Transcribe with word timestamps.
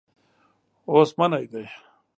اوس 0.91 1.09
منی 1.19 1.45
دی. 1.51 1.65